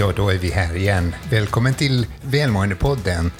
Ja, 0.00 0.12
då 0.16 0.30
är 0.30 0.38
vi 0.38 0.50
här 0.50 0.76
igen. 0.76 1.14
Välkommen 1.30 1.74
till 1.74 2.06
Välmåendepodden. 2.22 3.32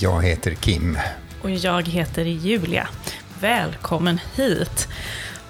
Jag 0.00 0.22
heter 0.22 0.54
Kim. 0.54 0.98
Och 1.42 1.50
jag 1.50 1.88
heter 1.88 2.24
Julia. 2.24 2.88
Välkommen 3.40 4.20
hit. 4.34 4.88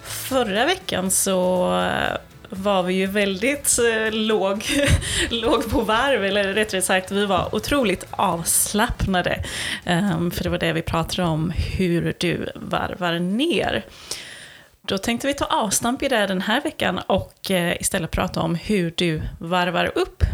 Förra 0.02 0.66
veckan 0.66 1.10
så 1.10 1.66
eh, 1.80 2.16
var 2.50 2.82
vi 2.82 2.94
ju 2.94 3.06
väldigt 3.06 3.78
eh, 3.78 4.12
låg, 4.12 4.64
låg 5.30 5.70
på 5.70 5.80
varv, 5.80 6.24
eller 6.24 6.52
rättare 6.52 6.82
sagt 6.82 7.10
vi 7.10 7.26
var 7.26 7.54
otroligt 7.54 8.06
avslappnade. 8.10 9.44
Ehm, 9.84 10.30
för 10.30 10.44
det 10.44 10.50
var 10.50 10.58
det 10.58 10.72
vi 10.72 10.82
pratade 10.82 11.28
om, 11.28 11.50
hur 11.50 12.14
du 12.18 12.48
varvar 12.54 13.18
ner. 13.18 13.84
Då 14.82 14.98
tänkte 14.98 15.26
vi 15.26 15.34
ta 15.34 15.44
avstamp 15.44 16.02
i 16.02 16.08
det 16.08 16.26
den 16.26 16.40
här 16.40 16.62
veckan 16.62 16.98
och 17.06 17.50
eh, 17.50 17.76
istället 17.80 18.10
prata 18.10 18.40
om 18.40 18.54
hur 18.54 18.92
du 18.96 19.22
varvar 19.38 19.92
upp. 19.94 20.24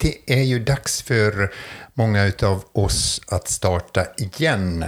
Det 0.00 0.18
är 0.26 0.42
ju 0.42 0.58
dags 0.58 1.02
för 1.02 1.54
många 1.94 2.32
av 2.42 2.64
oss 2.72 3.20
att 3.28 3.48
starta 3.48 4.06
igen. 4.16 4.84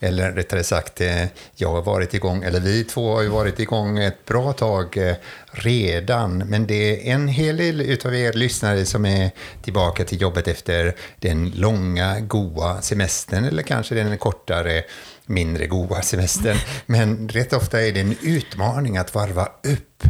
Eller 0.00 0.32
rättare 0.32 0.64
sagt, 0.64 1.00
eh, 1.00 1.24
jag 1.54 1.70
har 1.70 1.82
varit 1.82 2.14
igång, 2.14 2.42
eller 2.42 2.60
vi 2.60 2.84
två 2.84 3.14
har 3.14 3.22
ju 3.22 3.28
varit 3.28 3.60
igång 3.60 3.98
ett 3.98 4.24
bra 4.24 4.52
tag 4.52 4.96
eh, 4.96 5.14
redan. 5.50 6.38
Men 6.38 6.66
det 6.66 7.08
är 7.08 7.14
en 7.14 7.28
hel 7.28 7.56
del 7.56 7.98
av 8.04 8.14
er 8.14 8.32
lyssnare 8.32 8.84
som 8.84 9.06
är 9.06 9.30
tillbaka 9.62 10.04
till 10.04 10.20
jobbet 10.20 10.48
efter 10.48 10.94
den 11.20 11.50
långa, 11.50 12.20
goa 12.20 12.82
semestern, 12.82 13.44
eller 13.44 13.62
kanske 13.62 13.94
den 13.94 14.18
kortare 14.18 14.84
mindre 15.26 15.66
goa 15.66 16.02
semestern. 16.02 16.56
Men 16.86 17.28
rätt 17.28 17.52
ofta 17.52 17.82
är 17.82 17.92
det 17.92 18.00
en 18.00 18.16
utmaning 18.22 18.96
att 18.96 19.14
varva 19.14 19.44
upp. 19.44 20.02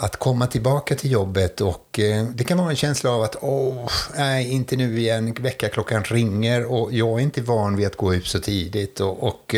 Att 0.00 0.16
komma 0.16 0.46
tillbaka 0.46 0.94
till 0.94 1.10
jobbet 1.10 1.60
och 1.60 1.98
eh, 1.98 2.24
det 2.24 2.44
kan 2.44 2.58
vara 2.58 2.70
en 2.70 2.76
känsla 2.76 3.10
av 3.10 3.22
att 3.22 3.36
åh, 3.40 3.90
nej, 4.16 4.50
inte 4.50 4.76
nu 4.76 4.98
igen, 4.98 5.34
väckarklockan 5.40 6.04
ringer 6.04 6.64
och 6.64 6.92
jag 6.92 7.18
är 7.18 7.22
inte 7.22 7.42
van 7.42 7.76
vid 7.76 7.86
att 7.86 7.96
gå 7.96 8.14
upp 8.14 8.28
så 8.28 8.40
tidigt 8.40 9.00
och, 9.00 9.22
och 9.22 9.54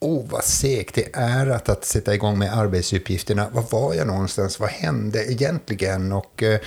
oh, 0.00 0.26
vad 0.30 0.44
segt 0.44 0.94
det 0.94 1.08
är 1.12 1.46
att, 1.46 1.68
att 1.68 1.84
sätta 1.84 2.14
igång 2.14 2.38
med 2.38 2.58
arbetsuppgifterna. 2.58 3.48
Var 3.52 3.64
var 3.70 3.94
jag 3.94 4.06
någonstans? 4.06 4.60
Vad 4.60 4.70
hände 4.70 5.32
egentligen? 5.32 6.12
Och 6.12 6.42
eh, 6.42 6.60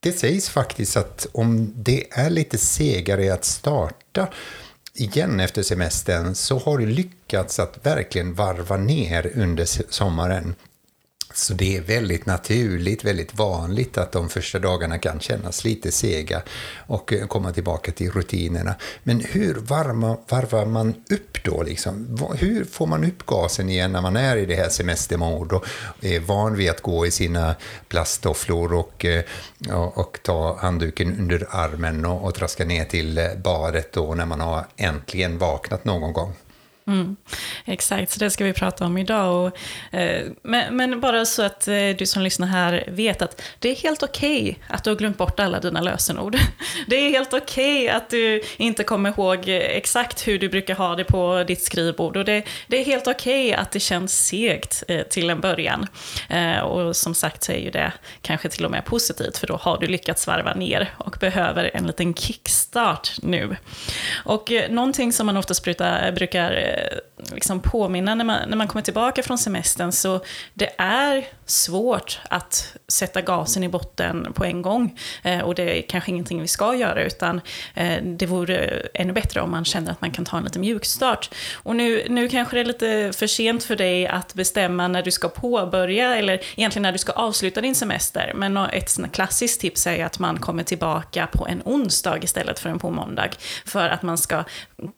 det 0.00 0.12
sägs 0.12 0.48
faktiskt 0.48 0.96
att 0.96 1.26
om 1.32 1.72
det 1.76 2.04
är 2.10 2.30
lite 2.30 2.58
segare 2.58 3.34
att 3.34 3.44
starta 3.44 4.28
igen 4.94 5.40
efter 5.40 5.62
semestern 5.62 6.34
så 6.34 6.58
har 6.58 6.78
du 6.78 6.86
lyckats 6.86 7.58
att 7.58 7.86
verkligen 7.86 8.34
varva 8.34 8.76
ner 8.76 9.32
under 9.34 9.92
sommaren. 9.92 10.54
Så 11.34 11.54
det 11.54 11.76
är 11.76 11.80
väldigt 11.80 12.26
naturligt, 12.26 13.04
väldigt 13.04 13.34
vanligt 13.34 13.98
att 13.98 14.12
de 14.12 14.28
första 14.28 14.58
dagarna 14.58 14.98
kan 14.98 15.20
kännas 15.20 15.64
lite 15.64 15.92
sega 15.92 16.42
och 16.86 17.12
eh, 17.12 17.26
komma 17.26 17.52
tillbaka 17.52 17.92
till 17.92 18.10
rutinerna. 18.10 18.74
Men 19.02 19.20
hur 19.20 19.54
varma, 19.54 20.16
varvar 20.28 20.66
man 20.66 20.94
upp 21.10 21.44
då? 21.44 21.62
Liksom? 21.62 22.18
Hur 22.34 22.64
får 22.64 22.86
man 22.86 23.04
upp 23.04 23.26
gasen 23.26 23.68
igen 23.68 23.92
när 23.92 24.00
man 24.00 24.16
är 24.16 24.36
i 24.36 24.46
det 24.46 24.54
här 24.54 24.68
semestermod 24.68 25.52
och 25.52 25.64
är 26.00 26.20
van 26.20 26.56
vid 26.56 26.70
att 26.70 26.80
gå 26.80 27.06
i 27.06 27.10
sina 27.10 27.54
plasttofflor 27.88 28.74
och, 28.74 29.04
eh, 29.04 29.24
och, 29.72 29.98
och 29.98 30.18
ta 30.22 30.58
handduken 30.58 31.18
under 31.18 31.46
armen 31.50 32.04
och, 32.04 32.24
och 32.24 32.34
traska 32.34 32.64
ner 32.64 32.84
till 32.84 33.18
eh, 33.18 33.34
badet 33.44 33.92
då 33.92 34.14
när 34.14 34.26
man 34.26 34.40
har 34.40 34.66
äntligen 34.76 35.38
vaknat 35.38 35.84
någon 35.84 36.12
gång? 36.12 36.32
Mm, 36.86 37.16
exakt, 37.64 38.12
så 38.12 38.18
det 38.18 38.30
ska 38.30 38.44
vi 38.44 38.52
prata 38.52 38.86
om 38.86 38.98
idag. 38.98 39.46
Och, 39.46 39.58
eh, 39.98 40.26
men, 40.42 40.76
men, 40.76 41.00
bara 41.00 41.24
så 41.24 41.42
att 41.42 41.68
eh, 41.68 41.88
du 41.98 42.06
som 42.06 42.22
lyssnar 42.22 42.46
här 42.46 42.84
vet 42.88 43.22
att 43.22 43.42
det 43.58 43.68
är 43.68 43.74
helt 43.74 44.02
okej 44.02 44.40
okay 44.42 44.54
att 44.68 44.84
du 44.84 44.90
har 44.90 44.96
glömt 44.96 45.18
bort 45.18 45.40
alla 45.40 45.60
dina 45.60 45.80
lösenord. 45.80 46.36
Det 46.86 46.96
är 46.96 47.10
helt 47.10 47.32
okej 47.32 47.84
okay 47.84 47.88
att 47.88 48.10
du 48.10 48.42
inte 48.56 48.84
kommer 48.84 49.10
ihåg 49.10 49.48
exakt 49.48 50.28
hur 50.28 50.38
du 50.38 50.48
brukar 50.48 50.74
ha 50.74 50.96
det 50.96 51.04
på 51.04 51.44
ditt 51.46 51.62
skrivbord. 51.62 52.16
Och 52.16 52.24
det, 52.24 52.42
det 52.66 52.80
är 52.80 52.84
helt 52.84 53.06
okej 53.06 53.48
okay 53.48 53.60
att 53.60 53.70
det 53.70 53.80
känns 53.80 54.26
segt 54.26 54.82
eh, 54.88 55.02
till 55.02 55.30
en 55.30 55.40
början. 55.40 55.86
Eh, 56.28 56.58
och 56.58 56.96
som 56.96 57.14
sagt 57.14 57.42
så 57.42 57.52
är 57.52 57.58
ju 57.58 57.70
det 57.70 57.92
kanske 58.22 58.48
till 58.48 58.64
och 58.64 58.70
med 58.70 58.84
positivt, 58.84 59.38
för 59.38 59.46
då 59.46 59.56
har 59.56 59.78
du 59.78 59.86
lyckats 59.86 60.26
varva 60.26 60.54
ner 60.54 60.94
och 60.98 61.16
behöver 61.20 61.70
en 61.74 61.86
liten 61.86 62.14
kickstart 62.14 63.12
nu. 63.22 63.56
Och 64.24 64.52
eh, 64.52 64.70
någonting 64.70 65.12
som 65.12 65.26
man 65.26 65.36
oftast 65.36 65.60
eh, 65.60 65.64
brukar, 65.64 66.12
brukar 66.12 66.73
uh, 66.76 67.00
liksom 67.32 67.60
påminna 67.60 68.14
när 68.14 68.24
man, 68.24 68.48
när 68.48 68.56
man 68.56 68.68
kommer 68.68 68.82
tillbaka 68.82 69.22
från 69.22 69.38
semestern, 69.38 69.92
så 69.92 70.20
det 70.54 70.70
är 70.78 71.24
svårt 71.46 72.20
att 72.30 72.76
sätta 72.88 73.20
gasen 73.20 73.64
i 73.64 73.68
botten 73.68 74.32
på 74.34 74.44
en 74.44 74.62
gång. 74.62 74.98
Eh, 75.22 75.40
och 75.40 75.54
det 75.54 75.78
är 75.78 75.82
kanske 75.82 76.10
ingenting 76.10 76.40
vi 76.40 76.48
ska 76.48 76.74
göra, 76.74 77.02
utan 77.02 77.40
eh, 77.74 78.02
det 78.02 78.26
vore 78.26 78.82
ännu 78.94 79.12
bättre 79.12 79.40
om 79.40 79.50
man 79.50 79.64
känner 79.64 79.90
att 79.90 80.00
man 80.00 80.10
kan 80.10 80.24
ta 80.24 80.36
en 80.38 80.44
liten 80.44 80.60
mjukstart. 80.60 81.30
Och 81.54 81.76
nu, 81.76 82.06
nu 82.08 82.28
kanske 82.28 82.56
det 82.56 82.60
är 82.60 82.64
lite 82.64 83.12
för 83.18 83.26
sent 83.26 83.64
för 83.64 83.76
dig 83.76 84.06
att 84.06 84.34
bestämma 84.34 84.88
när 84.88 85.02
du 85.02 85.10
ska 85.10 85.28
påbörja, 85.28 86.16
eller 86.16 86.40
egentligen 86.56 86.82
när 86.82 86.92
du 86.92 86.98
ska 86.98 87.12
avsluta 87.12 87.60
din 87.60 87.74
semester. 87.74 88.32
Men 88.34 88.56
ett 88.56 89.12
klassiskt 89.12 89.60
tips 89.60 89.86
är 89.86 90.04
att 90.04 90.18
man 90.18 90.38
kommer 90.38 90.62
tillbaka 90.62 91.28
på 91.32 91.46
en 91.46 91.62
onsdag 91.64 92.24
istället 92.24 92.58
för 92.58 92.70
en 92.70 92.78
på 92.78 92.90
måndag. 92.90 93.28
För 93.66 93.88
att 93.88 94.02
man 94.02 94.18
ska 94.18 94.44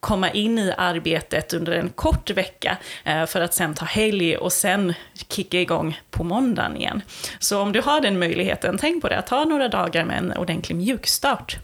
komma 0.01 0.31
in 0.31 0.59
i 0.59 0.73
arbetet 0.79 1.53
under 1.53 1.73
en 1.73 1.89
kort 1.89 2.16
vecka, 2.25 2.77
eh, 3.05 3.27
för 3.27 3.41
att 3.41 3.55
sen 3.55 3.75
ta 3.75 3.85
helg 3.85 4.37
och 4.37 4.53
sen 4.53 4.95
kicka 5.29 5.61
igång 5.61 6.01
på 6.11 6.25
måndagen 6.25 6.77
igen. 6.77 7.03
Så 7.39 7.61
om 7.61 7.73
du 7.73 7.81
har 7.81 8.01
den 8.01 8.19
möjligheten, 8.19 8.79
tänk 8.81 9.03
på 9.03 9.09
det, 9.09 9.23
ta 9.23 9.45
några 9.45 9.69
dagar 9.69 10.05
med 10.05 10.19
en 10.19 10.33
ordentlig 10.33 10.77
mjukstart. 10.77 11.59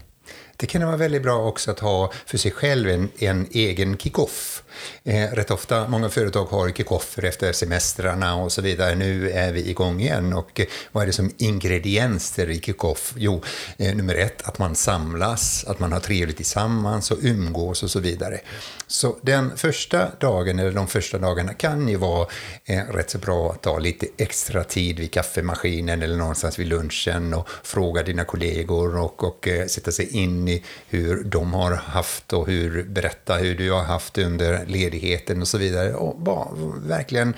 Det 0.63 0.67
kan 0.67 0.85
vara 0.85 0.97
väldigt 0.97 1.23
bra 1.23 1.47
också 1.47 1.71
att 1.71 1.79
ha 1.79 2.11
för 2.25 2.37
sig 2.37 2.51
själv 2.51 2.89
en, 2.89 3.09
en 3.17 3.47
egen 3.51 3.97
kick-off. 3.97 4.63
Eh, 5.03 5.31
rätt 5.31 5.51
ofta, 5.51 5.87
många 5.87 6.09
företag 6.09 6.45
har 6.45 6.69
kick-offer 6.69 7.25
efter 7.25 7.51
semestrarna 7.51 8.35
och 8.35 8.51
så 8.51 8.61
vidare. 8.61 8.95
Nu 8.95 9.29
är 9.29 9.51
vi 9.51 9.69
igång 9.69 9.99
igen 9.99 10.33
och 10.33 10.59
eh, 10.59 10.65
vad 10.91 11.03
är 11.03 11.07
det 11.07 11.13
som 11.13 11.31
ingredienser 11.37 12.49
i 12.49 12.59
kick-off? 12.59 13.13
Jo, 13.17 13.41
eh, 13.77 13.95
nummer 13.95 14.15
ett, 14.15 14.41
att 14.41 14.59
man 14.59 14.75
samlas, 14.75 15.65
att 15.67 15.79
man 15.79 15.91
har 15.91 15.99
trevligt 15.99 16.37
tillsammans 16.37 17.11
och 17.11 17.17
umgås 17.21 17.83
och 17.83 17.91
så 17.91 17.99
vidare. 17.99 18.39
Så 18.87 19.17
den 19.21 19.57
första 19.57 20.11
dagen, 20.19 20.59
eller 20.59 20.71
de 20.71 20.87
första 20.87 21.17
dagarna, 21.17 21.53
kan 21.53 21.87
ju 21.87 21.95
vara 21.95 22.27
eh, 22.65 22.77
rätt 22.77 23.09
så 23.09 23.17
bra 23.17 23.51
att 23.51 23.61
ta 23.61 23.79
lite 23.79 24.07
extra 24.17 24.63
tid 24.63 24.99
vid 24.99 25.11
kaffemaskinen 25.11 26.01
eller 26.01 26.17
någonstans 26.17 26.59
vid 26.59 26.67
lunchen 26.67 27.33
och 27.33 27.49
fråga 27.63 28.03
dina 28.03 28.25
kollegor 28.25 28.99
och, 28.99 29.23
och 29.23 29.47
eh, 29.47 29.67
sätta 29.67 29.91
sig 29.91 30.17
in 30.17 30.47
i 30.47 30.52
hur 30.87 31.23
de 31.23 31.53
har 31.53 31.71
haft 31.71 32.33
och 32.33 32.47
hur, 32.47 32.83
berätta 32.83 33.35
hur 33.35 33.55
du 33.55 33.71
har 33.71 33.83
haft 33.83 34.17
under 34.17 34.65
ledigheten 34.65 35.41
och 35.41 35.47
så 35.47 35.57
vidare. 35.57 35.93
Och 35.93 36.19
bara 36.19 36.47
verkligen 36.75 37.33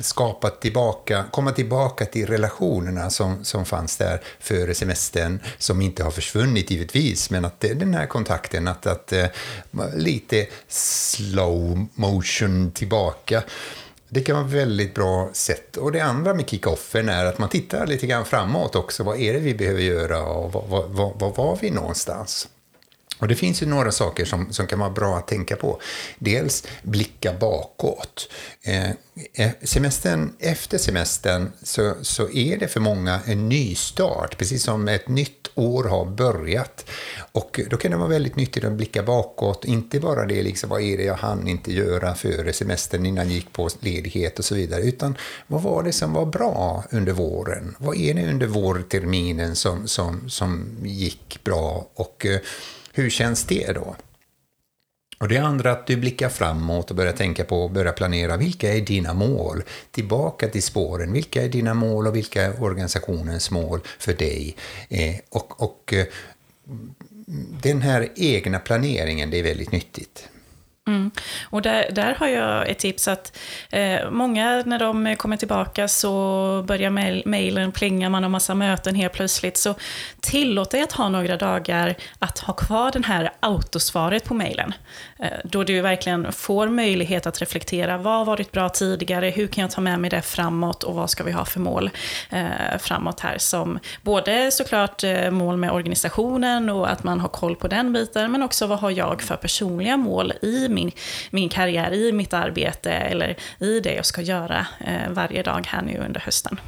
skapa 0.00 0.50
tillbaka, 0.50 1.24
komma 1.30 1.52
tillbaka 1.52 2.06
till 2.06 2.26
relationerna 2.26 3.10
som, 3.10 3.44
som 3.44 3.64
fanns 3.64 3.96
där 3.96 4.20
före 4.40 4.74
semestern, 4.74 5.40
som 5.58 5.80
inte 5.80 6.04
har 6.04 6.10
försvunnit 6.10 6.70
givetvis, 6.70 7.30
men 7.30 7.44
att 7.44 7.60
det, 7.60 7.74
den 7.74 7.94
här 7.94 8.06
kontakten, 8.06 8.68
att, 8.68 8.86
att 8.86 9.12
eh, 9.12 9.26
lite 9.94 10.46
slow 10.68 11.86
motion 11.94 12.70
tillbaka. 12.70 13.42
Det 14.14 14.20
kan 14.20 14.36
vara 14.36 14.46
ett 14.46 14.52
väldigt 14.52 14.94
bra 14.94 15.30
sätt. 15.32 15.76
Och 15.76 15.92
det 15.92 16.00
andra 16.00 16.34
med 16.34 16.46
kick-offen 16.46 17.08
är 17.08 17.24
att 17.24 17.38
man 17.38 17.48
tittar 17.48 17.86
lite 17.86 18.06
grann 18.06 18.24
framåt 18.24 18.76
också. 18.76 19.02
Vad 19.04 19.20
är 19.20 19.32
det 19.32 19.38
vi 19.38 19.54
behöver 19.54 19.80
göra 19.80 20.22
och 20.22 20.52
var, 20.52 20.88
var, 20.88 21.12
var 21.18 21.32
var 21.36 21.58
vi 21.60 21.70
någonstans? 21.70 22.48
Och 23.22 23.28
det 23.28 23.34
finns 23.34 23.62
ju 23.62 23.66
några 23.66 23.92
saker 23.92 24.24
som, 24.24 24.52
som 24.52 24.66
kan 24.66 24.78
vara 24.78 24.90
bra 24.90 25.16
att 25.18 25.28
tänka 25.28 25.56
på. 25.56 25.80
Dels 26.18 26.66
blicka 26.82 27.32
bakåt. 27.40 28.28
Eh, 28.62 28.90
eh, 29.34 29.50
semestern, 29.62 30.32
efter 30.38 30.78
semestern 30.78 31.52
så, 31.62 31.94
så 32.02 32.30
är 32.30 32.58
det 32.58 32.68
för 32.68 32.80
många 32.80 33.20
en 33.26 33.48
ny 33.48 33.74
start, 33.74 34.38
precis 34.38 34.62
som 34.62 34.88
ett 34.88 35.08
nytt 35.08 35.50
år 35.54 35.84
har 35.84 36.04
börjat. 36.06 36.90
Och 37.32 37.60
då 37.70 37.76
kan 37.76 37.90
det 37.90 37.96
vara 37.96 38.08
väldigt 38.08 38.36
nyttigt 38.36 38.64
att 38.64 38.72
blicka 38.72 39.02
bakåt, 39.02 39.64
inte 39.64 40.00
bara 40.00 40.26
det 40.26 40.42
liksom, 40.42 40.70
vad 40.70 40.82
är 40.82 40.96
det 40.96 41.04
jag 41.04 41.14
hann 41.14 41.48
inte 41.48 41.72
göra 41.72 42.14
före 42.14 42.52
semestern 42.52 43.06
innan 43.06 43.26
jag 43.26 43.34
gick 43.34 43.52
på 43.52 43.68
ledighet 43.80 44.38
och 44.38 44.44
så 44.44 44.54
vidare, 44.54 44.82
utan 44.82 45.16
vad 45.46 45.62
var 45.62 45.82
det 45.82 45.92
som 45.92 46.12
var 46.12 46.26
bra 46.26 46.84
under 46.90 47.12
våren? 47.12 47.76
Vad 47.78 47.96
är 47.96 48.14
det 48.14 48.30
under 48.30 48.46
vårterminen 48.46 49.56
som, 49.56 49.88
som, 49.88 50.30
som 50.30 50.76
gick 50.84 51.40
bra? 51.44 51.86
Och 51.94 52.26
eh, 52.26 52.40
hur 52.92 53.10
känns 53.10 53.44
det 53.44 53.72
då? 53.72 53.96
Och 55.22 55.28
det 55.28 55.38
andra 55.38 55.72
att 55.72 55.86
du 55.86 55.96
blickar 55.96 56.28
framåt 56.28 56.90
och 56.90 56.96
börjar 56.96 57.12
tänka 57.12 57.44
på 57.44 57.62
och 57.62 57.70
börjar 57.70 57.92
planera. 57.92 58.36
Vilka 58.36 58.72
är 58.74 58.80
dina 58.80 59.14
mål? 59.14 59.62
Tillbaka 59.90 60.48
till 60.48 60.62
spåren. 60.62 61.12
Vilka 61.12 61.42
är 61.42 61.48
dina 61.48 61.74
mål 61.74 62.06
och 62.06 62.16
vilka 62.16 62.42
är 62.42 62.62
organisationens 62.62 63.50
mål 63.50 63.80
för 63.98 64.14
dig? 64.14 64.56
Eh, 64.88 65.14
och, 65.30 65.62
och 65.62 65.92
eh, 65.92 66.06
den 67.62 67.82
här 67.82 68.08
egna 68.16 68.58
planeringen, 68.58 69.30
det 69.30 69.38
är 69.38 69.42
väldigt 69.42 69.72
nyttigt. 69.72 70.28
Mm. 70.88 71.10
Och 71.50 71.62
där, 71.62 71.86
där 71.92 72.14
har 72.14 72.26
jag 72.26 72.68
ett 72.68 72.78
tips 72.78 73.08
att 73.08 73.38
eh, 73.70 74.10
många 74.10 74.62
när 74.66 74.78
de 74.78 75.16
kommer 75.16 75.36
tillbaka 75.36 75.88
så 75.88 76.64
börjar 76.66 76.90
mejlen 77.28 77.72
plinga, 77.72 78.08
man 78.08 78.22
har 78.22 78.30
massa 78.30 78.54
möten 78.54 78.94
helt 78.94 79.12
plötsligt. 79.12 79.56
Så 79.56 79.74
tillåt 80.20 80.70
dig 80.70 80.82
att 80.82 80.92
ha 80.92 81.08
några 81.08 81.36
dagar 81.36 81.94
att 82.18 82.38
ha 82.38 82.54
kvar 82.54 82.90
den 82.92 83.04
här 83.04 83.32
autosvaret 83.40 84.24
på 84.24 84.34
mejlen. 84.34 84.74
Eh, 85.18 85.26
då 85.44 85.64
du 85.64 85.80
verkligen 85.80 86.32
får 86.32 86.68
möjlighet 86.68 87.26
att 87.26 87.40
reflektera, 87.40 87.98
vad 87.98 88.14
har 88.14 88.24
varit 88.24 88.52
bra 88.52 88.68
tidigare, 88.68 89.30
hur 89.30 89.46
kan 89.46 89.62
jag 89.62 89.70
ta 89.70 89.80
med 89.80 90.00
mig 90.00 90.10
det 90.10 90.22
framåt 90.22 90.82
och 90.82 90.94
vad 90.94 91.10
ska 91.10 91.24
vi 91.24 91.32
ha 91.32 91.44
för 91.44 91.60
mål 91.60 91.90
eh, 92.30 92.78
framåt 92.80 93.20
här 93.20 93.38
som 93.38 93.78
både 94.02 94.50
såklart 94.50 95.04
eh, 95.04 95.30
mål 95.30 95.56
med 95.56 95.70
organisationen 95.70 96.70
och 96.70 96.90
att 96.90 97.04
man 97.04 97.20
har 97.20 97.28
koll 97.28 97.56
på 97.56 97.68
den 97.68 97.92
biten, 97.92 98.32
men 98.32 98.42
också 98.42 98.66
vad 98.66 98.78
har 98.78 98.90
jag 98.90 99.22
för 99.22 99.36
personliga 99.36 99.96
mål 99.96 100.32
i 100.42 100.68
min, 100.72 100.90
min 101.30 101.48
karriär, 101.48 101.92
i 101.92 102.12
mitt 102.12 102.32
arbete 102.32 102.90
eller 102.90 103.36
i 103.58 103.80
det 103.80 103.94
jag 103.94 104.06
ska 104.06 104.22
göra 104.22 104.66
eh, 104.86 105.10
varje 105.10 105.42
dag 105.42 105.66
här 105.66 105.82
nu 105.82 105.98
under 105.98 106.20
hösten. 106.20 106.58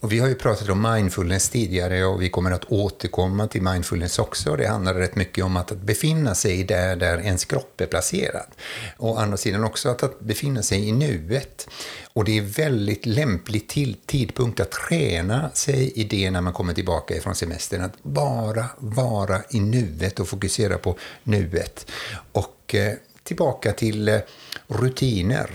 Och 0.00 0.12
vi 0.12 0.18
har 0.18 0.28
ju 0.28 0.34
pratat 0.34 0.68
om 0.68 0.82
mindfulness 0.82 1.48
tidigare 1.48 2.04
och 2.04 2.22
vi 2.22 2.28
kommer 2.28 2.50
att 2.50 2.64
återkomma 2.72 3.46
till 3.46 3.62
mindfulness 3.62 4.18
också. 4.18 4.56
Det 4.56 4.66
handlar 4.66 4.94
rätt 4.94 5.16
mycket 5.16 5.44
om 5.44 5.56
att 5.56 5.72
befinna 5.72 6.34
sig 6.34 6.64
där, 6.64 6.96
där 6.96 7.18
ens 7.18 7.44
kropp 7.44 7.80
är 7.80 7.86
placerad. 7.86 8.46
Och 8.96 9.10
å 9.10 9.16
andra 9.16 9.36
sidan 9.36 9.64
också 9.64 9.88
att, 9.88 10.02
att 10.02 10.20
befinna 10.20 10.62
sig 10.62 10.88
i 10.88 10.92
nuet. 10.92 11.68
Och 12.12 12.24
det 12.24 12.38
är 12.38 12.42
väldigt 12.42 13.06
lämplig 13.06 13.68
till, 13.68 13.96
tidpunkt 14.06 14.60
att 14.60 14.70
träna 14.70 15.50
sig 15.50 15.92
i 15.92 16.04
det 16.04 16.30
när 16.30 16.40
man 16.40 16.52
kommer 16.52 16.74
tillbaka 16.74 17.16
ifrån 17.16 17.34
semestern. 17.34 17.82
Att 17.82 18.02
bara 18.02 18.66
vara 18.78 19.40
i 19.50 19.60
nuet 19.60 20.20
och 20.20 20.28
fokusera 20.28 20.78
på 20.78 20.98
nuet. 21.24 21.90
Och 22.32 22.74
eh, 22.74 22.92
tillbaka 23.30 23.72
till 23.72 24.08
eh, 24.08 24.20
rutiner. 24.68 25.50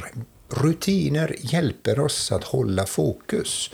Rutiner 0.49 1.35
hjälper 1.39 1.99
oss 1.99 2.31
att 2.31 2.43
hålla 2.43 2.85
fokus. 2.85 3.71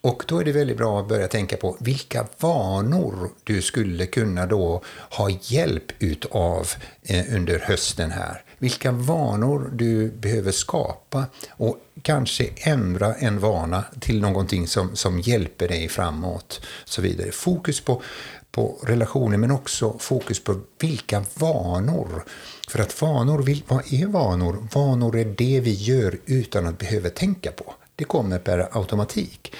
Och 0.00 0.24
då 0.28 0.38
är 0.38 0.44
det 0.44 0.52
väldigt 0.52 0.76
bra 0.76 1.00
att 1.00 1.08
börja 1.08 1.28
tänka 1.28 1.56
på 1.56 1.76
vilka 1.80 2.26
vanor 2.38 3.30
du 3.44 3.62
skulle 3.62 4.06
kunna 4.06 4.46
då 4.46 4.82
ha 5.10 5.30
hjälp 5.42 5.92
utav 5.98 6.68
eh, 7.02 7.34
under 7.34 7.58
hösten 7.58 8.10
här. 8.10 8.42
Vilka 8.62 8.92
vanor 8.92 9.70
du 9.72 10.10
behöver 10.10 10.52
skapa 10.52 11.24
och 11.50 11.76
kanske 12.02 12.48
ändra 12.56 13.14
en 13.14 13.40
vana 13.40 13.84
till 14.00 14.20
någonting 14.20 14.66
som, 14.66 14.96
som 14.96 15.20
hjälper 15.20 15.68
dig 15.68 15.88
framåt. 15.88 16.60
Så 16.84 17.02
vidare. 17.02 17.30
Fokus 17.32 17.80
på, 17.80 18.02
på 18.50 18.78
relationer 18.82 19.38
men 19.38 19.50
också 19.50 19.98
fokus 19.98 20.44
på 20.44 20.60
vilka 20.80 21.24
vanor. 21.34 22.24
För 22.68 22.78
att 22.78 23.02
vanor, 23.02 23.62
vad 23.68 23.92
är 23.92 24.06
vanor? 24.06 24.68
Vanor 24.74 25.16
är 25.16 25.24
det 25.24 25.60
vi 25.60 25.72
gör 25.72 26.18
utan 26.26 26.66
att 26.66 26.78
behöva 26.78 27.10
tänka 27.10 27.52
på. 27.52 27.74
Det 27.96 28.04
kommer 28.04 28.38
per 28.38 28.78
automatik. 28.78 29.54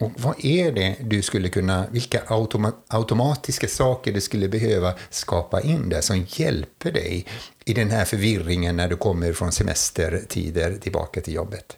Och 0.00 0.10
vad 0.16 0.44
är 0.44 0.72
det 0.72 0.96
du 1.00 1.22
skulle 1.22 1.48
kunna, 1.48 1.86
vilka 1.90 2.22
automa 2.26 2.72
automatiska 2.88 3.68
saker 3.68 4.12
du 4.12 4.20
skulle 4.20 4.48
behöva 4.48 4.94
skapa 5.10 5.60
in 5.60 5.88
där 5.88 6.00
som 6.00 6.26
hjälper 6.28 6.92
dig 6.92 7.26
i 7.64 7.74
den 7.74 7.90
här 7.90 8.04
förvirringen 8.04 8.76
när 8.76 8.88
du 8.88 8.96
kommer 8.96 9.32
från 9.32 9.52
semestertider 9.52 10.78
tillbaka 10.78 11.20
till 11.20 11.34
jobbet? 11.34 11.76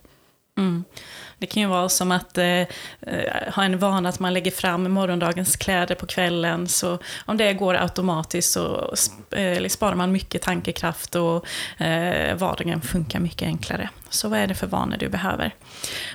Mm. 0.56 0.84
Det 1.38 1.46
kan 1.46 1.62
ju 1.62 1.68
vara 1.68 1.88
som 1.88 2.12
att 2.12 2.38
eh, 2.38 2.46
eh, 2.46 2.66
ha 3.54 3.64
en 3.64 3.78
vana 3.78 4.08
att 4.08 4.20
man 4.20 4.34
lägger 4.34 4.50
fram 4.50 4.92
morgondagens 4.92 5.56
kläder 5.56 5.94
på 5.94 6.06
kvällen. 6.06 6.68
Så 6.68 6.98
om 7.26 7.36
det 7.36 7.52
går 7.52 7.74
automatiskt 7.74 8.52
så 8.52 8.94
eh, 9.30 9.66
sparar 9.68 9.94
man 9.94 10.12
mycket 10.12 10.42
tankekraft 10.42 11.14
och 11.14 11.46
eh, 11.80 12.36
vardagen 12.36 12.80
funkar 12.80 13.20
mycket 13.20 13.46
enklare. 13.46 13.88
Så 14.10 14.28
vad 14.28 14.38
är 14.38 14.46
det 14.46 14.54
för 14.54 14.66
vanor 14.66 14.96
du 14.96 15.08
behöver? 15.08 15.54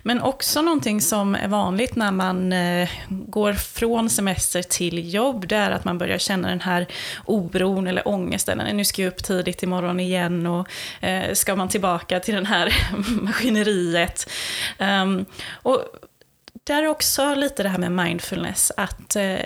Men 0.03 0.21
också 0.21 0.61
någonting 0.61 1.01
som 1.01 1.35
är 1.35 1.47
vanligt 1.47 1.95
när 1.95 2.11
man 2.11 2.53
eh, 2.53 2.89
går 3.09 3.53
från 3.53 4.09
semester 4.09 4.61
till 4.63 5.13
jobb, 5.13 5.47
det 5.47 5.55
är 5.55 5.71
att 5.71 5.85
man 5.85 5.97
börjar 5.97 6.17
känna 6.17 6.49
den 6.49 6.61
här 6.61 6.87
oron 7.25 7.87
eller 7.87 8.07
ångesten. 8.07 8.61
Nu 8.77 8.85
ska 8.85 9.01
jag 9.01 9.11
upp 9.11 9.23
tidigt 9.23 9.63
imorgon 9.63 9.99
igen 9.99 10.47
och 10.47 10.67
eh, 11.01 11.33
ska 11.33 11.55
man 11.55 11.69
tillbaka 11.69 12.19
till 12.19 12.35
det 12.35 12.45
här 12.47 12.73
maskineriet. 13.21 14.30
Um, 14.79 15.25
och 15.53 15.85
där 16.63 16.83
är 16.83 16.87
också 16.87 17.35
lite 17.35 17.63
det 17.63 17.69
här 17.69 17.77
med 17.77 17.91
mindfulness, 17.91 18.71
att 18.77 19.15
eh, 19.15 19.37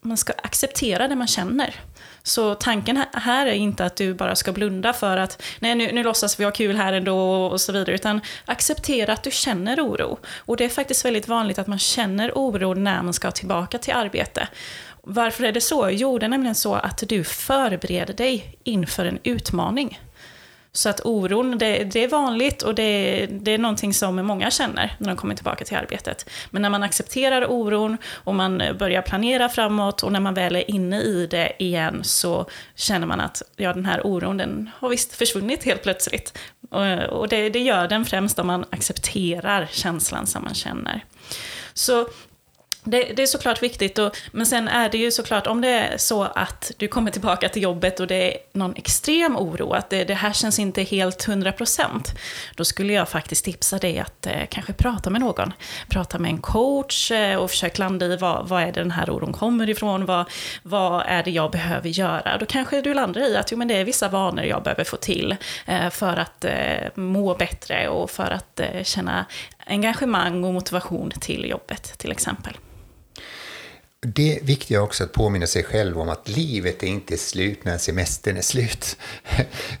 man 0.00 0.16
ska 0.16 0.32
acceptera 0.42 1.08
det 1.08 1.16
man 1.16 1.26
känner. 1.26 1.74
Så 2.22 2.54
tanken 2.54 3.04
här 3.12 3.46
är 3.46 3.52
inte 3.52 3.84
att 3.84 3.96
du 3.96 4.14
bara 4.14 4.36
ska 4.36 4.52
blunda 4.52 4.92
för 4.92 5.16
att 5.16 5.42
nej 5.58 5.74
nu, 5.74 5.92
nu 5.92 6.02
låtsas 6.02 6.40
vi 6.40 6.44
ha 6.44 6.50
kul 6.50 6.76
här 6.76 6.92
ändå 6.92 7.46
och 7.46 7.60
så 7.60 7.72
vidare, 7.72 7.94
utan 7.94 8.20
acceptera 8.44 9.12
att 9.12 9.22
du 9.22 9.30
känner 9.30 9.80
oro. 9.80 10.18
Och 10.38 10.56
det 10.56 10.64
är 10.64 10.68
faktiskt 10.68 11.04
väldigt 11.04 11.28
vanligt 11.28 11.58
att 11.58 11.66
man 11.66 11.78
känner 11.78 12.32
oro 12.34 12.74
när 12.74 13.02
man 13.02 13.12
ska 13.12 13.30
tillbaka 13.30 13.78
till 13.78 13.94
arbete. 13.94 14.48
Varför 15.02 15.44
är 15.44 15.52
det 15.52 15.60
så? 15.60 15.90
Jo, 15.90 16.18
det 16.18 16.26
är 16.26 16.30
nämligen 16.30 16.54
så 16.54 16.74
att 16.74 17.02
du 17.08 17.24
förbereder 17.24 18.14
dig 18.14 18.58
inför 18.64 19.04
en 19.04 19.18
utmaning. 19.22 20.00
Så 20.76 20.88
att 20.88 21.00
oron, 21.04 21.58
det, 21.58 21.84
det, 21.84 22.04
är 22.04 22.08
vanligt 22.08 22.62
och 22.62 22.74
det, 22.74 23.26
det 23.30 23.50
är 23.50 23.58
någonting 23.58 23.94
som 23.94 24.16
många 24.16 24.50
känner 24.50 24.96
när 24.98 25.08
de 25.08 25.16
kommer 25.16 25.34
tillbaka 25.34 25.64
till 25.64 25.76
arbetet. 25.76 26.30
Men 26.50 26.62
när 26.62 26.70
man 26.70 26.82
accepterar 26.82 27.50
oron 27.50 27.96
och 28.14 28.34
man 28.34 28.62
börjar 28.78 29.02
planera 29.02 29.48
framåt 29.48 30.02
och 30.02 30.12
när 30.12 30.20
man 30.20 30.34
väl 30.34 30.56
är 30.56 30.70
inne 30.70 31.00
i 31.00 31.26
det 31.26 31.52
igen 31.58 32.00
så 32.04 32.46
känner 32.74 33.06
man 33.06 33.20
att 33.20 33.42
ja, 33.56 33.72
den 33.72 33.86
här 33.86 34.06
oron 34.06 34.36
den 34.36 34.70
har 34.78 34.88
visst 34.88 35.16
försvunnit 35.16 35.64
helt 35.64 35.82
plötsligt. 35.82 36.38
Och, 36.70 37.18
och 37.20 37.28
det, 37.28 37.48
det 37.48 37.60
gör 37.60 37.88
den 37.88 38.04
främst 38.04 38.38
om 38.38 38.46
man 38.46 38.64
accepterar 38.70 39.68
känslan 39.70 40.26
som 40.26 40.44
man 40.44 40.54
känner. 40.54 41.04
Så 41.74 42.06
det, 42.86 43.12
det, 43.16 43.22
är 43.22 43.26
såklart 43.26 43.62
viktigt, 43.62 43.98
och, 43.98 44.16
men 44.32 44.46
sen 44.46 44.68
är 44.68 44.88
det 44.88 44.98
ju 44.98 45.10
såklart 45.10 45.46
om 45.46 45.60
det 45.60 45.68
är 45.68 45.98
så 45.98 46.22
att 46.22 46.72
du 46.76 46.88
kommer 46.88 47.10
tillbaka 47.10 47.48
till 47.48 47.62
jobbet 47.62 48.00
och 48.00 48.06
det 48.06 48.34
är 48.34 48.38
någon 48.52 48.76
extrem 48.76 49.36
oro, 49.36 49.72
att 49.72 49.90
det, 49.90 50.04
det 50.04 50.14
här 50.14 50.32
känns 50.32 50.58
inte 50.58 50.82
helt 50.82 51.26
100%, 51.26 51.88
då 52.56 52.64
skulle 52.64 52.92
jag 52.92 53.08
faktiskt 53.08 53.44
tipsa 53.44 53.78
dig 53.78 53.98
att 53.98 54.26
eh, 54.26 54.46
kanske 54.50 54.72
prata 54.72 55.10
med 55.10 55.20
någon. 55.20 55.52
Prata 55.88 56.18
med 56.18 56.30
en 56.30 56.38
coach 56.38 57.10
eh, 57.10 57.36
och 57.36 57.50
försök 57.50 57.78
landa 57.78 58.06
i 58.06 58.16
vad, 58.16 58.48
vad 58.48 58.62
är 58.62 58.66
det 58.66 58.80
den 58.80 58.90
här 58.90 59.10
oron 59.10 59.32
kommer 59.32 59.70
ifrån, 59.70 60.06
vad, 60.06 60.30
vad 60.62 61.04
är 61.06 61.22
det 61.22 61.30
jag 61.30 61.50
behöver 61.50 61.88
göra? 61.88 62.38
Då 62.38 62.46
kanske 62.46 62.80
du 62.80 62.94
landar 62.94 63.20
i 63.20 63.36
att 63.36 63.52
jo, 63.52 63.58
men 63.58 63.68
det 63.68 63.76
är 63.76 63.84
vissa 63.84 64.08
vanor 64.08 64.44
jag 64.44 64.62
behöver 64.62 64.84
få 64.84 64.96
till 64.96 65.36
eh, 65.66 65.90
för 65.90 66.16
att 66.16 66.44
eh, 66.44 66.52
må 66.94 67.34
bättre 67.34 67.88
och 67.88 68.10
för 68.10 68.30
att 68.30 68.60
eh, 68.60 68.82
känna 68.82 69.26
engagemang 69.66 70.44
och 70.44 70.54
motivation 70.54 71.10
till 71.20 71.44
jobbet 71.44 71.98
till 71.98 72.12
exempel 72.12 72.56
det 74.14 74.38
är 74.38 74.44
viktigt 74.44 74.78
också 74.78 75.04
att 75.04 75.12
påminna 75.12 75.46
sig 75.46 75.64
själv 75.64 76.00
om 76.00 76.08
att 76.08 76.28
livet 76.28 76.82
är 76.82 76.86
inte 76.86 77.16
slut 77.16 77.64
när 77.64 77.78
semestern 77.78 78.36
är 78.36 78.42
slut. 78.42 78.96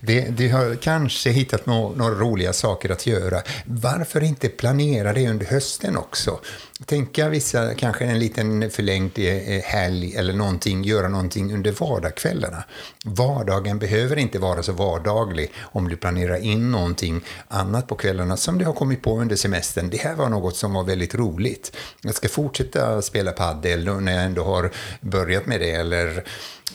du 0.36 0.52
har 0.52 0.76
kanske 0.76 1.30
hittat 1.30 1.66
några 1.66 2.14
roliga 2.14 2.52
saker 2.52 2.90
att 2.90 3.06
göra. 3.06 3.42
Varför 3.64 4.22
inte 4.22 4.48
planera 4.48 5.12
det 5.12 5.28
under 5.28 5.46
hösten 5.46 5.96
också? 5.96 6.40
Tänka 6.84 7.28
vissa, 7.28 7.74
kanske 7.74 8.04
en 8.04 8.18
liten 8.18 8.70
förlängd 8.70 9.18
eh, 9.18 9.24
eh, 9.26 9.62
helg 9.62 10.16
eller 10.16 10.32
någonting, 10.32 10.84
göra 10.84 11.08
någonting 11.08 11.54
under 11.54 11.72
vardagskvällarna. 11.72 12.64
Vardagen 13.04 13.78
behöver 13.78 14.16
inte 14.16 14.38
vara 14.38 14.62
så 14.62 14.72
vardaglig 14.72 15.52
om 15.60 15.88
du 15.88 15.96
planerar 15.96 16.36
in 16.36 16.72
någonting 16.72 17.20
annat 17.48 17.86
på 17.86 17.94
kvällarna 17.94 18.36
som 18.36 18.58
du 18.58 18.64
har 18.64 18.72
kommit 18.72 19.02
på 19.02 19.20
under 19.20 19.36
semestern. 19.36 19.90
Det 19.90 19.96
här 19.96 20.14
var 20.14 20.28
något 20.28 20.56
som 20.56 20.72
var 20.72 20.84
väldigt 20.84 21.14
roligt. 21.14 21.76
Jag 22.00 22.14
ska 22.14 22.28
fortsätta 22.28 23.02
spela 23.02 23.32
padel 23.32 23.84
när 23.84 24.12
jag 24.12 24.24
ändå 24.24 24.44
har 24.44 24.70
börjat 25.00 25.46
med 25.46 25.60
det 25.60 25.70
eller 25.70 26.24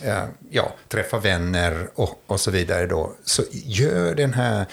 Eh, 0.00 0.24
ja, 0.50 0.74
träffa 0.88 1.18
vänner 1.18 1.88
och, 1.94 2.22
och 2.26 2.40
så 2.40 2.50
vidare. 2.50 2.86
Då. 2.86 3.12
Så 3.24 3.42
gör 3.52 4.14
den 4.14 4.32
här 4.32 4.66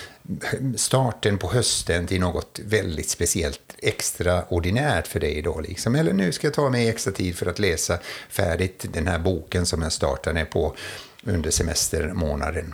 starten 0.75 1.37
på 1.37 1.51
hösten 1.51 2.07
till 2.07 2.21
något 2.21 2.59
väldigt 2.65 3.09
speciellt 3.09 3.75
extraordinärt 3.77 5.07
för 5.07 5.19
dig 5.19 5.41
då. 5.41 5.59
Liksom. 5.59 5.95
Eller 5.95 6.13
nu 6.13 6.31
ska 6.31 6.47
jag 6.47 6.53
ta 6.53 6.69
mig 6.69 6.89
extra 6.89 7.13
tid 7.13 7.37
för 7.37 7.45
att 7.45 7.59
läsa 7.59 7.99
färdigt 8.29 8.85
den 8.93 9.07
här 9.07 9.19
boken 9.19 9.65
som 9.65 9.81
jag 9.81 9.91
startade 9.91 10.45
på 10.45 10.75
under 11.23 11.51
semestermånaden. 11.51 12.73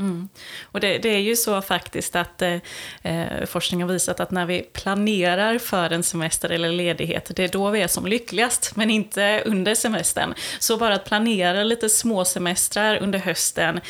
Mm. 0.00 0.28
Och 0.62 0.80
det, 0.80 0.98
det, 0.98 1.08
är 1.08 1.18
ju 1.18 1.36
så 1.36 1.62
faktiskt 1.62 2.16
att 2.16 2.42
eh, 2.42 2.56
eh, 3.02 3.46
forskning 3.46 3.82
har 3.82 3.88
visat 3.88 4.20
att 4.20 4.30
när 4.30 4.46
vi 4.46 4.62
planerar 4.62 5.58
för 5.58 5.90
en 5.90 6.02
semester 6.02 6.50
eller 6.50 6.72
ledighet, 6.72 7.30
det 7.36 7.44
är 7.44 7.48
då 7.48 7.70
vi 7.70 7.80
är 7.80 7.88
som 7.88 8.06
lyckligast, 8.06 8.76
men 8.76 8.90
inte 8.90 9.42
under 9.46 9.74
semestern. 9.74 10.34
Så 10.58 10.76
bara 10.76 10.94
att 10.94 11.04
planera 11.04 11.64
lite 11.64 11.88
småsemestrar 11.88 12.96
under 12.96 13.18
hösten 13.18 13.80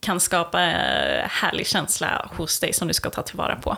kan 0.00 0.20
skapa 0.20 0.62
eh, 0.62 1.28
härlig 1.28 1.66
känsla 1.66 2.30
hos 2.36 2.60
dig 2.60 2.72
som 2.72 2.88
du 2.88 2.94
ska 2.94 3.10
ta 3.10 3.22
tillvara 3.22 3.56
på 3.56 3.76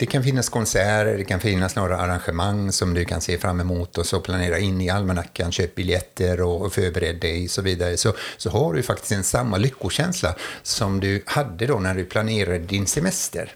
det 0.00 0.06
kan 0.06 0.22
finnas 0.22 0.48
konserter, 0.48 1.18
det 1.18 1.24
kan 1.24 1.40
finnas 1.40 1.76
några 1.76 1.96
arrangemang 1.96 2.72
som 2.72 2.94
du 2.94 3.04
kan 3.04 3.20
se 3.20 3.38
fram 3.38 3.60
emot 3.60 3.98
och 3.98 4.06
så 4.06 4.20
planera 4.20 4.58
in 4.58 4.80
i 4.80 4.90
almanackan, 4.90 5.52
köp 5.52 5.74
biljetter 5.74 6.40
och, 6.40 6.62
och 6.62 6.72
förbered 6.72 7.20
dig 7.20 7.44
och 7.44 7.50
så 7.50 7.62
vidare. 7.62 7.96
Så, 7.96 8.14
så 8.36 8.50
har 8.50 8.74
du 8.74 8.82
faktiskt 8.82 9.12
en 9.12 9.24
samma 9.24 9.56
lyckokänsla 9.56 10.34
som 10.62 11.00
du 11.00 11.22
hade 11.26 11.66
då 11.66 11.78
när 11.78 11.94
du 11.94 12.04
planerade 12.04 12.58
din 12.58 12.86
semester. 12.86 13.52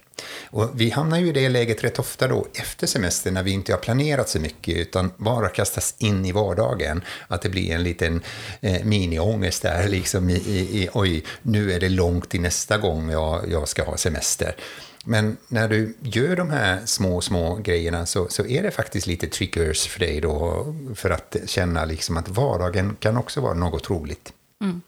Och 0.51 0.71
vi 0.75 0.91
hamnar 0.91 1.19
ju 1.19 1.29
i 1.29 1.33
det 1.33 1.49
läget 1.49 1.85
rätt 1.85 1.99
ofta 1.99 2.29
då 2.29 2.47
efter 2.55 2.87
semestern 2.87 3.35
när 3.35 3.43
vi 3.43 3.51
inte 3.51 3.73
har 3.73 3.79
planerat 3.79 4.29
så 4.29 4.41
mycket 4.41 4.77
utan 4.77 5.11
bara 5.17 5.49
kastas 5.49 5.95
in 5.99 6.25
i 6.25 6.33
vardagen. 6.33 7.03
Att 7.29 7.43
det 7.43 7.49
blir 7.49 7.71
en 7.71 7.83
liten 7.83 8.23
eh, 8.61 8.85
mini-ångest 8.85 9.63
där 9.63 9.89
liksom 9.89 10.31
i, 10.31 10.35
i, 10.35 10.83
i, 10.83 10.89
oj, 10.93 11.25
nu 11.43 11.73
är 11.73 11.81
det 11.81 11.89
långt 11.89 12.29
till 12.29 12.41
nästa 12.41 12.79
gång 12.79 13.11
jag, 13.11 13.51
jag 13.51 13.69
ska 13.69 13.85
ha 13.85 13.97
semester. 13.97 14.55
Men 15.05 15.37
när 15.49 15.69
du 15.69 15.97
gör 16.01 16.37
de 16.37 16.51
här 16.51 16.87
små, 16.87 17.21
små 17.21 17.57
grejerna 17.57 18.07
så, 18.07 18.29
så 18.29 18.47
är 18.47 18.63
det 18.63 18.71
faktiskt 18.71 19.07
lite 19.07 19.27
triggers 19.27 19.87
för 19.87 20.01
dig 20.01 20.21
då 20.21 20.67
för 20.95 21.11
att 21.11 21.37
känna 21.47 21.85
liksom 21.85 22.17
att 22.17 22.29
vardagen 22.29 22.97
kan 23.01 23.17
också 23.17 23.41
vara 23.41 23.55
något 23.55 23.91
roligt. 23.91 24.33
Mm. 24.63 24.83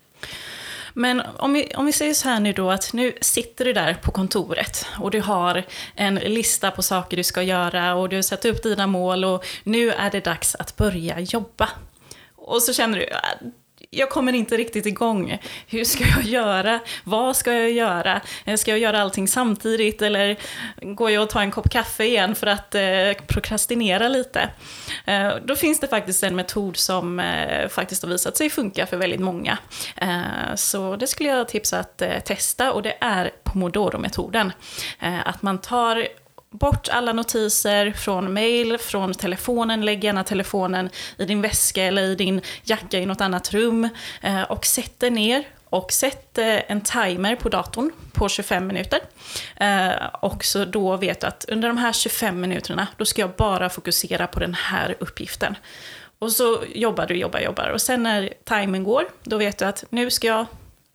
Men 0.99 1.23
om 1.37 1.53
vi, 1.53 1.73
om 1.75 1.87
vi 1.87 1.93
säger 1.93 2.15
så 2.15 2.29
här 2.29 2.41
nu 2.41 2.53
då 2.53 2.71
att 2.71 2.93
nu 2.93 3.13
sitter 3.21 3.65
du 3.65 3.73
där 3.73 3.95
på 3.95 4.11
kontoret 4.11 4.87
och 5.01 5.11
du 5.11 5.21
har 5.21 5.65
en 5.95 6.15
lista 6.15 6.71
på 6.71 6.83
saker 6.83 7.17
du 7.17 7.23
ska 7.23 7.43
göra 7.43 7.95
och 7.95 8.09
du 8.09 8.17
har 8.17 8.23
satt 8.23 8.45
upp 8.45 8.63
dina 8.63 8.87
mål 8.87 9.25
och 9.25 9.45
nu 9.65 9.91
är 9.91 10.11
det 10.11 10.25
dags 10.25 10.55
att 10.55 10.77
börja 10.77 11.21
jobba. 11.21 11.69
Och 12.37 12.63
så 12.63 12.73
känner 12.73 12.99
du, 12.99 13.05
äh, 13.05 13.19
jag 13.91 14.11
kommer 14.11 14.33
inte 14.33 14.57
riktigt 14.57 14.87
igång. 14.87 15.39
Hur 15.67 15.85
ska 15.85 16.05
jag 16.05 16.23
göra? 16.23 16.81
Vad 17.05 17.37
ska 17.37 17.53
jag 17.53 17.71
göra? 17.71 18.21
Ska 18.57 18.71
jag 18.71 18.81
göra 18.81 19.03
allting 19.03 19.29
samtidigt 19.29 20.03
eller 20.03 20.37
går 20.83 21.11
jag 21.11 21.23
och 21.23 21.31
tar 21.31 21.41
en 21.41 21.51
kopp 21.51 21.71
kaffe 21.71 22.05
igen 22.05 22.35
för 22.35 22.47
att 22.47 22.75
eh, 22.75 23.27
prokrastinera 23.27 24.09
lite? 24.09 24.49
Eh, 25.05 25.33
då 25.45 25.57
finns 25.57 25.81
det 25.81 25.89
faktiskt 25.89 26.23
en 26.23 26.37
metod 26.37 26.77
som 26.77 27.21
eh, 27.21 27.69
faktiskt 27.69 28.03
har 28.03 28.11
visat 28.11 28.37
sig 28.37 28.51
funka 28.51 28.87
för 28.87 28.97
väldigt 28.97 29.21
många. 29.21 29.59
Eh, 29.97 30.55
så 30.55 30.97
det 30.97 31.07
skulle 31.07 31.29
jag 31.29 31.49
tipsa 31.49 31.79
att 31.79 32.03
eh, 32.03 32.19
testa 32.19 32.73
och 32.73 32.83
det 32.83 32.97
är 33.01 33.31
Pomodoro-metoden. 33.45 34.53
Eh, 35.01 35.29
att 35.29 35.43
man 35.43 35.61
tar 35.61 36.09
bort 36.59 36.89
alla 36.89 37.13
notiser 37.13 37.93
från 37.93 38.33
mail, 38.33 38.79
från 38.79 39.15
telefonen, 39.15 39.85
lägg 39.85 40.05
gärna 40.05 40.25
telefonen 40.25 40.91
i 41.19 41.25
din 41.25 41.43
väska 41.43 41.85
eller 41.85 42.03
i 42.03 42.15
din 42.15 42.41
jacka 42.65 42.99
i 42.99 43.07
något 43.07 43.21
annat 43.21 43.53
rum 43.53 43.89
eh, 44.23 44.43
och 44.43 44.67
sätt 44.67 45.01
dig 45.01 45.11
ner 45.11 45.45
och 45.65 45.93
sätt 45.93 46.39
eh, 46.39 46.71
en 46.71 46.81
timer 46.81 47.37
på 47.37 47.49
datorn 47.49 47.91
på 48.13 48.29
25 48.29 48.67
minuter. 48.67 49.01
Eh, 49.57 50.07
och 50.13 50.45
så 50.45 50.65
då 50.65 50.97
vet 50.97 51.21
du 51.21 51.27
att 51.27 51.45
under 51.49 51.69
de 51.69 51.79
här 51.79 51.93
25 51.93 52.41
minuterna, 52.41 52.87
då 52.97 53.05
ska 53.05 53.21
jag 53.21 53.31
bara 53.31 53.69
fokusera 53.69 54.27
på 54.27 54.41
den 54.41 54.55
här 54.55 54.97
uppgiften. 55.01 55.57
Och 56.19 56.33
så 56.33 56.63
jobbar 56.75 57.07
du, 57.07 57.15
jobbar, 57.15 57.41
jobbar. 57.41 57.69
Och 57.69 57.83
sen 57.83 58.03
när 58.03 58.33
timern 58.45 58.85
går, 58.85 59.05
då 59.23 59.37
vet 59.37 59.59
du 59.59 59.65
att 59.65 59.85
nu 59.91 60.11
ska 60.11 60.27
jag 60.27 60.47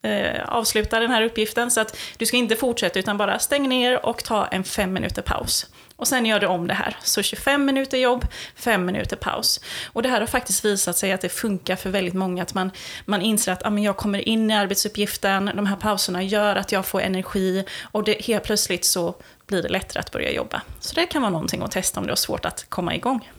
eh, 0.01 0.49
avsluta 0.49 0.99
den 0.99 1.11
här 1.11 1.21
uppgiften. 1.21 1.71
Så 1.71 1.81
att 1.81 1.97
du 2.17 2.25
ska 2.25 2.37
inte 2.37 2.55
fortsätta 2.55 2.99
utan 2.99 3.17
bara 3.17 3.39
stäng 3.39 3.69
ner 3.69 4.05
och 4.05 4.23
ta 4.23 4.45
en 4.45 4.63
fem 4.63 4.93
minuter 4.93 5.21
paus. 5.21 5.67
Och 6.01 6.07
sen 6.07 6.25
gör 6.25 6.39
du 6.39 6.47
om 6.47 6.67
det 6.67 6.73
här. 6.73 6.97
Så 7.03 7.21
25 7.21 7.65
minuter 7.65 7.97
jobb, 7.97 8.25
5 8.55 8.85
minuter 8.85 9.15
paus. 9.15 9.59
Och 9.85 10.03
det 10.03 10.09
här 10.09 10.19
har 10.19 10.27
faktiskt 10.27 10.65
visat 10.65 10.97
sig 10.97 11.11
att 11.11 11.21
det 11.21 11.29
funkar 11.29 11.75
för 11.75 11.89
väldigt 11.89 12.13
många. 12.13 12.43
Att 12.43 12.53
man, 12.53 12.71
man 13.05 13.21
inser 13.21 13.51
att 13.51 13.65
ah, 13.65 13.69
men 13.69 13.83
jag 13.83 13.97
kommer 13.97 14.27
in 14.27 14.51
i 14.51 14.53
arbetsuppgiften, 14.53 15.51
de 15.55 15.65
här 15.65 15.75
pauserna 15.75 16.23
gör 16.23 16.55
att 16.55 16.71
jag 16.71 16.85
får 16.85 17.01
energi 17.01 17.63
och 17.81 18.03
det, 18.03 18.21
helt 18.21 18.43
plötsligt 18.43 18.85
så 18.85 19.15
blir 19.47 19.63
det 19.63 19.69
lättare 19.69 19.99
att 19.99 20.11
börja 20.11 20.31
jobba. 20.31 20.61
Så 20.79 20.95
det 20.95 21.05
kan 21.05 21.21
vara 21.21 21.31
någonting 21.31 21.61
att 21.61 21.71
testa 21.71 21.99
om 21.99 22.05
du 22.05 22.11
har 22.11 22.15
svårt 22.15 22.45
att 22.45 22.65
komma 22.69 22.95
igång 22.95 23.29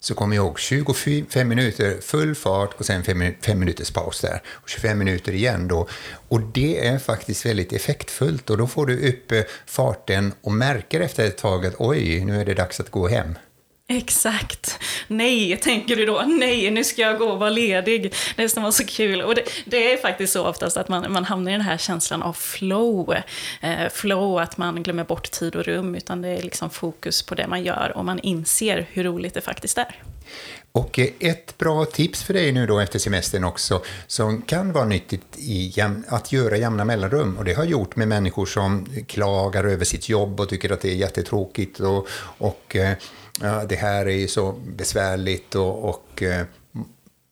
så 0.00 0.14
kom 0.14 0.32
jag 0.32 0.44
ihåg 0.44 0.58
25 0.58 1.48
minuter 1.48 2.00
full 2.00 2.34
fart 2.34 2.74
och 2.74 2.86
sen 2.86 3.04
5 3.04 3.58
minuters 3.58 3.90
paus 3.90 4.20
där. 4.20 4.42
Och 4.46 4.68
25 4.68 4.98
minuter 4.98 5.32
igen 5.32 5.68
då. 5.68 5.88
Och 6.28 6.40
det 6.40 6.86
är 6.86 6.98
faktiskt 6.98 7.46
väldigt 7.46 7.72
effektfullt 7.72 8.50
och 8.50 8.58
då 8.58 8.66
får 8.66 8.86
du 8.86 9.08
upp 9.08 9.32
eh, 9.32 9.42
farten 9.66 10.32
och 10.40 10.52
märker 10.52 11.00
efter 11.00 11.26
ett 11.26 11.38
tag 11.38 11.66
att 11.66 11.74
oj, 11.78 12.24
nu 12.24 12.40
är 12.40 12.44
det 12.44 12.54
dags 12.54 12.80
att 12.80 12.90
gå 12.90 13.08
hem. 13.08 13.34
Exakt. 13.88 14.78
Nej, 15.08 15.56
tänker 15.56 15.96
du 15.96 16.06
då. 16.06 16.24
Nej, 16.26 16.70
nu 16.70 16.84
ska 16.84 17.02
jag 17.02 17.18
gå 17.18 17.24
och 17.24 17.38
vara 17.38 17.50
ledig. 17.50 18.14
Det 18.36 18.48
ska 18.48 18.60
vara 18.60 18.72
så 18.72 18.84
kul. 18.84 19.22
Och 19.22 19.34
det, 19.34 19.42
det, 19.64 19.92
är 19.92 19.96
faktiskt 19.96 20.32
så 20.32 20.46
oftast 20.46 20.76
att 20.76 20.88
man, 20.88 21.12
man 21.12 21.24
hamnar 21.24 21.50
i 21.50 21.54
den 21.54 21.60
här 21.60 21.78
känslan 21.78 22.22
av 22.22 22.32
flow. 22.32 23.14
Eh, 23.60 23.88
flow, 23.92 24.38
att 24.38 24.56
man 24.56 24.82
glömmer 24.82 25.04
bort 25.04 25.30
tid 25.30 25.56
och 25.56 25.64
rum, 25.64 25.94
utan 25.94 26.22
det 26.22 26.28
är 26.28 26.42
liksom 26.42 26.70
fokus 26.70 27.22
på 27.22 27.34
det 27.34 27.46
man 27.46 27.64
gör 27.64 27.92
och 27.96 28.04
man 28.04 28.18
inser 28.18 28.86
hur 28.92 29.04
roligt 29.04 29.34
det 29.34 29.40
faktiskt 29.40 29.78
är. 29.78 30.02
Och 30.72 30.98
eh, 30.98 31.08
ett 31.20 31.58
bra 31.58 31.84
tips 31.84 32.22
för 32.22 32.34
dig 32.34 32.52
nu 32.52 32.66
då 32.66 32.78
efter 32.78 32.98
semestern 32.98 33.44
också, 33.44 33.82
som 34.06 34.42
kan 34.42 34.72
vara 34.72 34.84
nyttigt 34.84 35.38
i 35.38 35.74
att 36.08 36.32
göra 36.32 36.56
jämna 36.56 36.84
mellanrum, 36.84 37.36
och 37.38 37.44
det 37.44 37.54
har 37.54 37.62
jag 37.62 37.70
gjort 37.70 37.96
med 37.96 38.08
människor 38.08 38.46
som 38.46 38.86
klagar 39.06 39.64
över 39.64 39.84
sitt 39.84 40.08
jobb 40.08 40.40
och 40.40 40.48
tycker 40.48 40.72
att 40.72 40.80
det 40.80 40.90
är 40.90 40.96
jättetråkigt 40.96 41.80
och, 41.80 42.08
och 42.38 42.76
eh, 42.76 42.96
ja, 43.40 43.64
det 43.68 43.76
här 43.76 44.06
är 44.06 44.16
ju 44.16 44.28
så 44.28 44.52
besvärligt 44.52 45.54
och, 45.54 45.84
och 45.88 46.22
eh, 46.22 46.46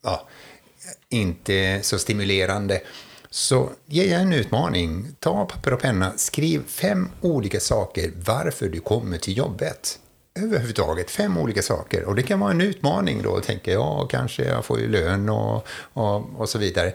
ja, 0.02 0.28
inte 1.08 1.78
så 1.82 1.98
stimulerande. 1.98 2.80
Så 3.30 3.70
ge 3.86 4.12
en 4.12 4.32
utmaning. 4.32 5.06
Ta 5.18 5.44
papper 5.44 5.72
och 5.72 5.80
penna. 5.80 6.12
Skriv 6.16 6.62
fem 6.66 7.08
olika 7.20 7.60
saker 7.60 8.12
varför 8.26 8.68
du 8.68 8.80
kommer 8.80 9.18
till 9.18 9.36
jobbet. 9.36 9.98
Överhuvudtaget 10.40 11.10
fem 11.10 11.38
olika 11.38 11.62
saker. 11.62 12.04
Och 12.04 12.14
det 12.14 12.22
kan 12.22 12.40
vara 12.40 12.50
en 12.50 12.60
utmaning 12.60 13.22
då. 13.22 13.40
Tänka, 13.40 13.72
ja, 13.72 14.08
kanske 14.10 14.44
jag 14.44 14.64
får 14.64 14.80
ju 14.80 14.88
lön 14.88 15.28
och, 15.28 15.66
och, 15.92 16.40
och 16.40 16.48
så 16.48 16.58
vidare. 16.58 16.92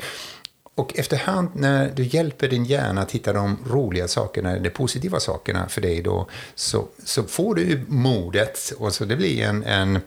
Och 0.80 1.00
efterhand 1.00 1.50
när 1.54 1.92
du 1.96 2.04
hjälper 2.04 2.48
din 2.48 2.66
hjärna 2.66 3.02
att 3.02 3.12
hitta 3.12 3.34
de 3.34 3.58
roliga 3.68 4.08
sakerna, 4.08 4.60
de 4.60 4.70
positiva 4.70 5.20
sakerna 5.20 5.70
för 5.70 5.82
dig 5.82 6.02
då, 6.02 6.28
så, 6.56 6.88
så 7.04 7.24
får 7.24 7.56
du 7.56 7.86
modet 7.88 8.74
och 8.78 8.94
så 8.94 9.06
det 9.06 9.16
blir 9.16 9.44
en, 9.44 9.64
en, 9.64 10.00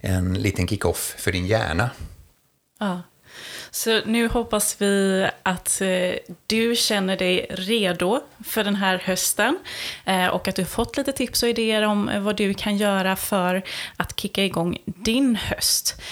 en 0.00 0.34
liten 0.34 0.68
kick-off 0.68 1.14
för 1.18 1.32
din 1.32 1.46
hjärna. 1.46 1.90
Ja. 2.80 3.02
Så 3.70 4.00
nu 4.04 4.28
hoppas 4.28 4.76
vi 4.80 5.26
att 5.42 5.80
eh, 5.80 6.14
du 6.46 6.76
känner 6.76 7.16
dig 7.16 7.46
redo 7.50 8.20
för 8.44 8.64
den 8.64 8.76
här 8.76 8.98
hösten 9.04 9.58
eh, 10.04 10.26
och 10.26 10.48
att 10.48 10.56
du 10.56 10.64
fått 10.64 10.96
lite 10.96 11.12
tips 11.12 11.42
och 11.42 11.48
idéer 11.48 11.82
om 11.82 12.08
eh, 12.08 12.20
vad 12.20 12.36
du 12.36 12.54
kan 12.54 12.76
göra 12.76 13.16
för 13.16 13.62
att 13.96 14.20
kicka 14.20 14.44
igång 14.44 14.78
din 14.84 15.36
höst. 15.36 16.02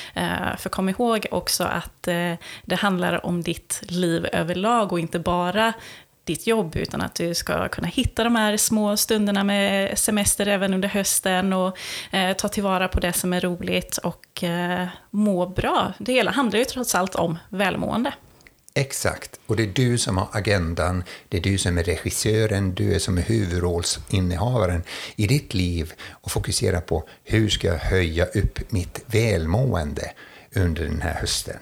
För 0.59 0.69
kom 0.69 0.89
ihåg 0.89 1.27
också 1.31 1.65
att 1.65 2.03
det 2.65 2.77
handlar 2.79 3.27
om 3.27 3.43
ditt 3.43 3.83
liv 3.83 4.27
överlag 4.33 4.93
och 4.93 5.01
inte 5.01 5.19
bara 5.19 5.73
ditt 6.31 6.47
jobb, 6.47 6.77
utan 6.77 7.01
att 7.01 7.15
du 7.15 7.35
ska 7.35 7.69
kunna 7.69 7.89
hitta 7.89 8.25
de 8.25 8.37
här 8.37 8.57
små 8.57 8.97
stunderna 8.97 9.45
med 9.45 9.99
semester 9.99 10.47
även 10.47 10.75
under 10.75 10.89
hösten 10.89 11.53
och 11.53 11.77
eh, 12.11 12.33
ta 12.37 12.49
tillvara 12.49 12.89
på 12.89 13.01
det 13.01 13.13
som 13.13 13.33
är 13.33 13.41
roligt 13.41 13.97
och 13.97 14.45
eh, 14.45 14.87
må 15.11 15.47
bra. 15.47 15.93
Det 15.99 16.13
hela 16.13 16.31
handlar 16.31 16.59
ju 16.59 16.65
trots 16.65 16.95
allt 16.95 17.15
om 17.15 17.39
välmående. 17.49 18.13
Exakt, 18.75 19.41
och 19.47 19.57
det 19.57 19.63
är 19.63 19.73
du 19.75 19.99
som 19.99 20.19
har 20.19 20.29
agendan, 20.33 21.05
det 21.29 21.37
är 21.37 21.43
du 21.43 21.59
som 21.59 21.79
är 21.79 21.83
regissören, 21.83 22.75
du 22.75 22.95
är 22.95 22.99
som 22.99 23.19
är 23.19 23.23
huvudrollsinnehavaren 23.23 24.83
i 25.17 25.27
ditt 25.27 25.55
liv 25.55 25.93
och 26.11 26.31
fokusera 26.31 26.81
på 26.81 27.09
hur 27.25 27.49
ska 27.49 27.67
jag 27.67 27.79
höja 27.79 28.25
upp 28.25 28.73
mitt 28.73 29.05
välmående 29.07 30.13
under 30.55 30.85
den 30.85 31.01
här 31.01 31.15
hösten. 31.15 31.59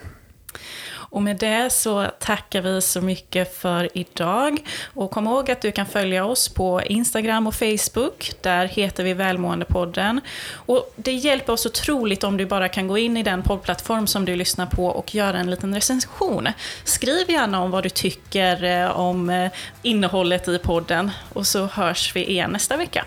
Och 1.10 1.22
med 1.22 1.36
det 1.36 1.72
så 1.72 2.06
tackar 2.18 2.60
vi 2.60 2.80
så 2.80 3.00
mycket 3.00 3.56
för 3.56 3.88
idag. 3.98 4.58
Och 4.94 5.10
kom 5.10 5.26
ihåg 5.26 5.50
att 5.50 5.60
du 5.60 5.72
kan 5.72 5.86
följa 5.86 6.24
oss 6.24 6.48
på 6.48 6.82
Instagram 6.82 7.46
och 7.46 7.54
Facebook. 7.54 8.32
Där 8.40 8.66
heter 8.66 9.04
vi 9.04 9.14
Välmåendepodden. 9.14 10.20
Och 10.52 10.92
det 10.96 11.12
hjälper 11.12 11.52
oss 11.52 11.66
otroligt 11.66 12.24
om 12.24 12.36
du 12.36 12.46
bara 12.46 12.68
kan 12.68 12.88
gå 12.88 12.98
in 12.98 13.16
i 13.16 13.22
den 13.22 13.42
poddplattform 13.42 14.06
som 14.06 14.24
du 14.24 14.36
lyssnar 14.36 14.66
på 14.66 14.86
och 14.86 15.14
göra 15.14 15.38
en 15.38 15.50
liten 15.50 15.74
recension. 15.74 16.48
Skriv 16.84 17.30
gärna 17.30 17.62
om 17.62 17.70
vad 17.70 17.82
du 17.82 17.90
tycker 17.90 18.64
eh, 18.64 19.00
om 19.00 19.30
eh, 19.30 19.50
innehållet 19.82 20.48
i 20.48 20.58
podden 20.58 21.10
och 21.32 21.46
så 21.46 21.66
hörs 21.66 22.16
vi 22.16 22.30
igen 22.30 22.50
nästa 22.50 22.76
vecka. 22.76 23.04